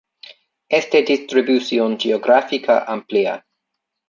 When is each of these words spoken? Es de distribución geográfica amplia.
Es 0.67 0.89
de 0.89 1.03
distribución 1.03 1.99
geográfica 1.99 2.85
amplia. 2.87 3.45